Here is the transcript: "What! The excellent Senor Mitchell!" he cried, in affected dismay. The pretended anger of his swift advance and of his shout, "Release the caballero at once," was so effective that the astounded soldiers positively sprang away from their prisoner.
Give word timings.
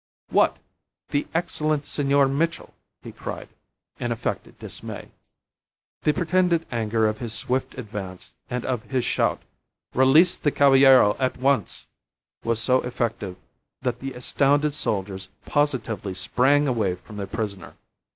"What! 0.31 0.57
The 1.11 1.27
excellent 1.31 1.85
Senor 1.85 2.27
Mitchell!" 2.27 2.73
he 3.03 3.11
cried, 3.11 3.49
in 3.99 4.11
affected 4.11 4.57
dismay. 4.57 5.09
The 6.01 6.11
pretended 6.11 6.65
anger 6.71 7.07
of 7.07 7.19
his 7.19 7.35
swift 7.35 7.77
advance 7.77 8.33
and 8.49 8.65
of 8.65 8.85
his 8.89 9.05
shout, 9.05 9.43
"Release 9.93 10.37
the 10.37 10.49
caballero 10.49 11.15
at 11.19 11.37
once," 11.37 11.85
was 12.43 12.59
so 12.59 12.81
effective 12.81 13.35
that 13.83 13.99
the 13.99 14.13
astounded 14.13 14.73
soldiers 14.73 15.29
positively 15.45 16.15
sprang 16.15 16.67
away 16.67 16.95
from 16.95 17.17
their 17.17 17.27
prisoner. 17.27 17.75